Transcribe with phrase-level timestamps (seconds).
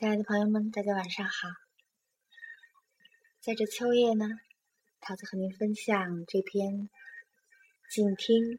[0.00, 1.50] 亲爱的朋友们，大家晚上好。
[3.42, 4.24] 在这秋夜呢，
[4.98, 6.72] 桃子和您分享这篇
[7.90, 8.58] 《静听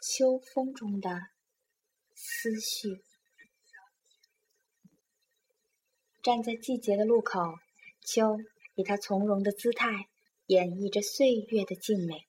[0.00, 1.22] 秋风中的
[2.14, 2.88] 思绪》。
[6.22, 7.40] 站在季节的路口，
[8.02, 8.38] 秋
[8.76, 10.08] 以它从容的姿态
[10.46, 12.28] 演绎着岁月的静美。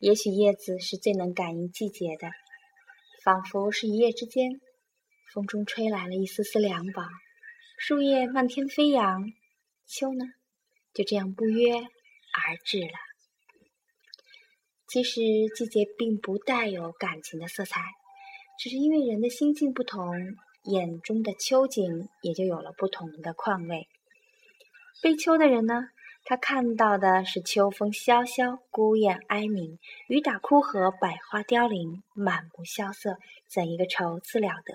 [0.00, 2.28] 也许叶子是最能感应季节的，
[3.22, 4.60] 仿佛是一夜之间。
[5.32, 7.02] 风中吹来了一丝丝凉薄，
[7.78, 9.24] 树叶漫天飞扬。
[9.86, 10.24] 秋呢，
[10.92, 12.98] 就这样不约而至了。
[14.86, 15.20] 其实
[15.56, 17.80] 季节并不带有感情的色彩，
[18.58, 20.14] 只是因为人的心境不同，
[20.62, 23.88] 眼中的秋景也就有了不同的况味。
[25.02, 25.88] 悲秋的人呢，
[26.24, 34.74] 他看到的是秋风萧萧，孤雁哀鸣，雨打枯荷，百花凋零，满目萧瑟，怎一个愁字了得！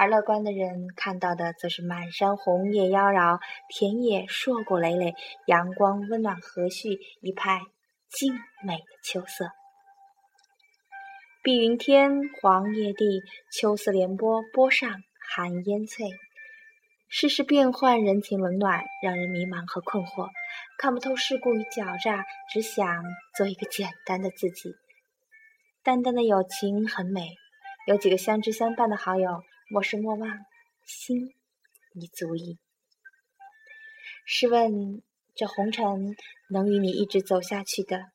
[0.00, 7.60] 而乐观的人看到的，则是满山红叶妖娆，田野硕果累累，阳光温暖和煦，一派
[8.08, 8.32] 静
[8.64, 9.50] 美的秋色。
[11.42, 13.20] 碧云天，黄叶地，
[13.52, 15.02] 秋色连波，波上
[15.34, 16.08] 寒烟翠。
[17.10, 20.30] 世事变幻，人情冷暖，让人迷茫和困惑，
[20.78, 23.04] 看不透世故与狡诈，只想
[23.36, 24.72] 做一个简单的自己。
[25.82, 27.36] 淡淡的友情很美，
[27.86, 29.42] 有几个相知相伴的好友。
[29.72, 30.44] 莫失莫忘，
[30.84, 31.32] 心
[31.94, 32.58] 已足矣。
[34.26, 35.00] 试问，
[35.36, 36.16] 这红尘
[36.48, 38.10] 能与你一直走下去的，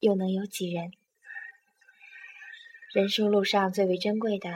[0.00, 0.92] 又能有几人？
[2.92, 4.50] 人生路上最为珍贵的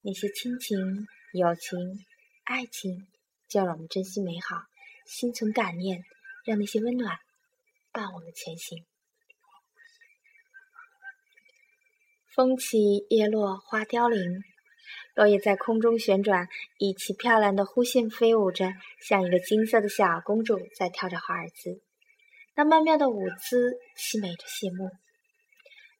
[0.00, 2.04] 那些亲情、友情、
[2.42, 3.06] 爱情，
[3.46, 4.64] 就让我们珍惜美好，
[5.06, 6.04] 心存感念，
[6.44, 7.20] 让那些温暖
[7.92, 8.84] 伴我们前行。
[12.26, 14.42] 风起叶落花凋零。
[15.14, 21.82] 落叶在空中旋转，以其漂亮的弧线飞舞着，像一个金色的小公主在跳着华尔兹。
[22.54, 24.90] 那曼妙的舞姿凄美着谢幕。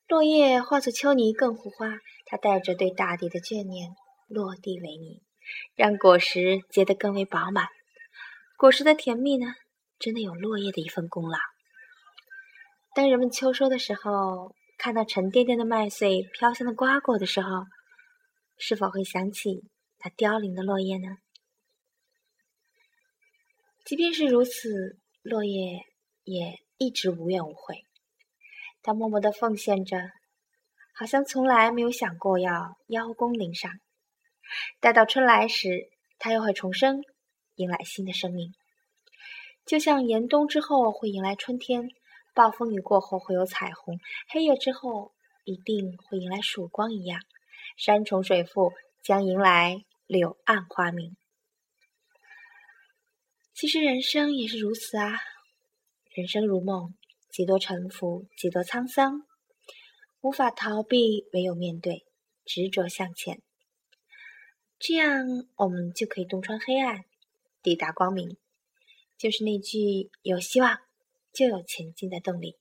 [0.07, 1.87] 落叶化作秋泥更护花，
[2.25, 3.89] 它带着对大地的眷念
[4.27, 5.21] 落地为泥，
[5.75, 7.67] 让果实结得更为饱满。
[8.57, 9.53] 果实的甜蜜呢，
[9.99, 11.37] 真的有落叶的一份功劳。
[12.95, 17.63] 当人们秋收的时候，看到沉甸甸的麦穗、飘香的瓜果的时候，
[18.65, 19.65] 是否会想起
[20.01, 21.17] 那凋零的落叶呢？
[23.83, 25.81] 即便是如此，落叶
[26.23, 27.83] 也一直无怨无悔。
[28.81, 29.97] 它默默的奉献着，
[30.95, 33.81] 好像从来没有想过要邀功领赏。
[34.79, 37.01] 待到春来时，它又会重生，
[37.55, 38.53] 迎来新的生命。
[39.65, 41.89] 就像严冬之后会迎来春天，
[42.33, 45.13] 暴风雨过后会有彩虹，黑夜之后
[45.43, 47.19] 一定会迎来曙光一样。
[47.77, 51.15] 山重水复，将迎来柳暗花明。
[53.53, 55.19] 其实人生也是如此啊！
[56.11, 56.93] 人生如梦，
[57.29, 59.25] 几多沉浮，几多沧桑，
[60.21, 62.05] 无法逃避，唯有面对，
[62.45, 63.41] 执着向前。
[64.79, 65.25] 这样，
[65.55, 67.05] 我们就可以洞穿黑暗，
[67.61, 68.37] 抵达光明。
[69.17, 70.79] 就是那句“有希望，
[71.31, 72.57] 就有前进”的动力。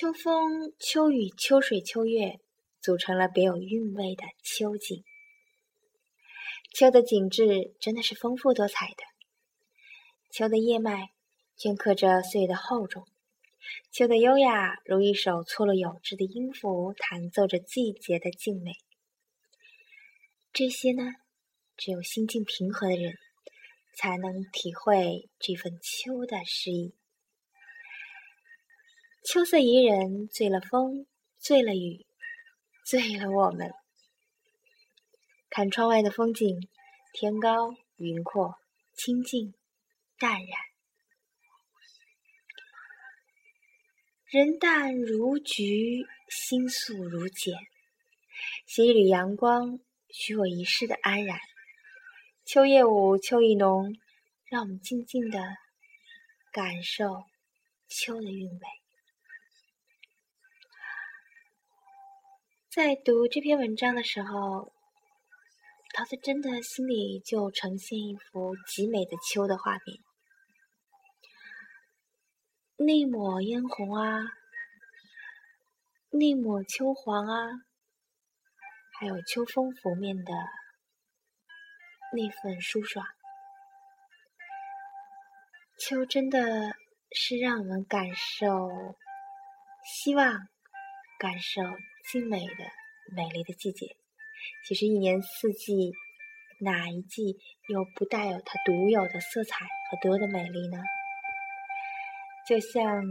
[0.00, 2.38] 秋风、秋雨、秋水、秋月，
[2.80, 5.02] 组成了别有韵味的秋景。
[6.72, 9.02] 秋的景致真的是丰富多彩的。
[10.30, 11.10] 秋的叶脉
[11.56, 13.08] 镌刻着岁月的厚重，
[13.90, 18.74] 秋的优雅如一首错落有致的音符，弹奏着季节的静美。
[20.52, 21.10] 这些呢，
[21.76, 23.14] 只有心境平和的人，
[23.96, 26.94] 才能体会这份秋的诗意。
[29.24, 31.06] 秋色宜人，醉了风，
[31.38, 32.06] 醉了雨，
[32.86, 33.70] 醉了我们。
[35.50, 36.68] 看窗外的风景，
[37.12, 38.54] 天高云阔，
[38.96, 39.52] 清静
[40.18, 40.48] 淡然。
[44.30, 47.54] 人淡如菊，心素如简。
[48.66, 49.80] 携一缕阳光，
[50.10, 51.38] 许我一世的安然。
[52.44, 53.94] 秋叶舞，秋意浓，
[54.46, 55.38] 让我们静静的
[56.50, 57.24] 感受
[57.88, 58.77] 秋的韵味。
[62.70, 64.74] 在读这篇文章的时候，
[65.94, 69.98] 桃子真的心里就呈现一幅极美的秋的画面。
[72.76, 74.20] 那抹嫣红啊，
[76.10, 77.48] 那抹秋黄啊，
[79.00, 80.32] 还有秋风拂面的
[82.12, 83.06] 那份舒爽。
[85.80, 86.76] 秋真的
[87.12, 88.68] 是让我们感受
[89.86, 90.48] 希望，
[91.18, 91.62] 感受。
[92.10, 92.64] 精美的
[93.14, 93.96] 美丽的季节。
[94.66, 95.92] 其实，一年四季，
[96.60, 97.36] 哪一季
[97.68, 100.78] 又不带有它独有的色彩和独有的美丽呢？
[102.46, 103.02] 就像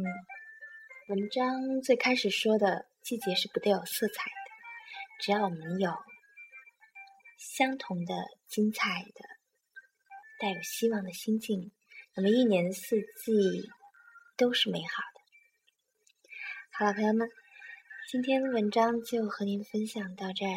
[1.09, 4.35] 文章最开始说的，季节是不带有色彩的。
[5.19, 5.91] 只要我们有
[7.37, 8.15] 相同的、
[8.47, 9.25] 精彩的、
[10.39, 11.71] 带有希望的心境，
[12.15, 13.69] 那么一年四季
[14.35, 15.21] 都是美好的。
[16.71, 17.29] 好了，朋友们，
[18.09, 20.55] 今天的文章就和您分享到这儿。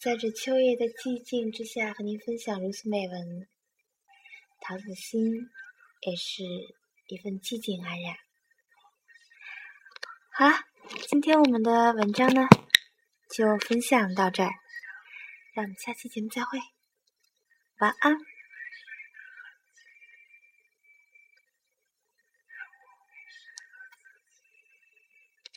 [0.00, 3.46] 在这秋夜的寂静之下，和您分享如此美文，
[4.60, 5.48] 桃子心
[6.00, 6.42] 也是
[7.06, 8.16] 一份寂静安然。
[10.32, 10.56] 好了，
[11.06, 12.48] 今天我们的文章呢，
[13.30, 14.50] 就分享到这儿，
[15.54, 16.58] 让我们下期节目再会，
[17.78, 18.18] 晚安。